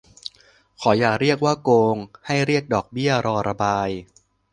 [0.81, 1.95] ขออย่าเรียกว่าโกง
[2.27, 3.89] ให้เรียกดอกเบี้ยรอระบาย